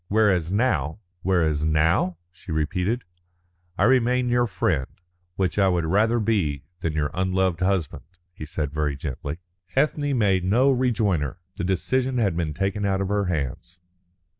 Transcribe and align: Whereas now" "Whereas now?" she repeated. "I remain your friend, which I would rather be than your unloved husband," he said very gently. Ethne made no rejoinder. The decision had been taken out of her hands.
Whereas 0.07 0.51
now" 0.51 0.97
"Whereas 1.21 1.63
now?" 1.63 2.17
she 2.31 2.51
repeated. 2.51 3.03
"I 3.77 3.83
remain 3.83 4.29
your 4.29 4.47
friend, 4.47 4.87
which 5.35 5.59
I 5.59 5.67
would 5.67 5.85
rather 5.85 6.19
be 6.19 6.63
than 6.79 6.93
your 6.93 7.11
unloved 7.13 7.59
husband," 7.59 8.01
he 8.33 8.43
said 8.47 8.73
very 8.73 8.95
gently. 8.95 9.37
Ethne 9.75 10.17
made 10.17 10.43
no 10.43 10.71
rejoinder. 10.71 11.37
The 11.55 11.65
decision 11.65 12.17
had 12.17 12.35
been 12.35 12.55
taken 12.55 12.83
out 12.83 12.99
of 12.99 13.09
her 13.09 13.25
hands. 13.25 13.79